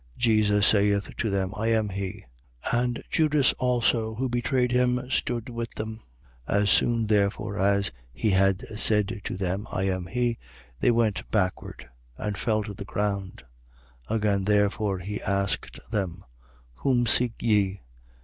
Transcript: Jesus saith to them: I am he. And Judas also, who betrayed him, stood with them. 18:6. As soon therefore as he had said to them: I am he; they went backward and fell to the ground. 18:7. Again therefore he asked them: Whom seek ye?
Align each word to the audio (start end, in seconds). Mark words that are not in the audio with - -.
Jesus 0.17 0.65
saith 0.65 1.15
to 1.17 1.29
them: 1.29 1.53
I 1.55 1.67
am 1.67 1.89
he. 1.89 2.25
And 2.71 3.03
Judas 3.11 3.53
also, 3.59 4.15
who 4.15 4.29
betrayed 4.29 4.71
him, 4.71 5.07
stood 5.11 5.47
with 5.47 5.69
them. 5.75 6.01
18:6. 6.49 6.59
As 6.63 6.69
soon 6.71 7.05
therefore 7.05 7.59
as 7.59 7.91
he 8.11 8.31
had 8.31 8.63
said 8.79 9.21
to 9.23 9.37
them: 9.37 9.67
I 9.71 9.83
am 9.83 10.07
he; 10.07 10.39
they 10.79 10.89
went 10.89 11.29
backward 11.29 11.87
and 12.17 12.35
fell 12.35 12.63
to 12.63 12.73
the 12.73 12.83
ground. 12.83 13.43
18:7. 14.09 14.15
Again 14.15 14.43
therefore 14.45 14.97
he 14.97 15.21
asked 15.21 15.79
them: 15.91 16.25
Whom 16.77 17.05
seek 17.05 17.33
ye? 17.39 17.81